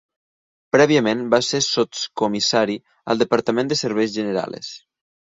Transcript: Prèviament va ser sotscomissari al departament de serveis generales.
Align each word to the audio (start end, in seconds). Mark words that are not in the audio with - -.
Prèviament 0.75 1.19
va 1.33 1.39
ser 1.47 1.59
sotscomissari 1.65 2.77
al 3.15 3.21
departament 3.23 3.69
de 3.73 3.77
serveis 3.83 4.15
generales. 4.15 4.71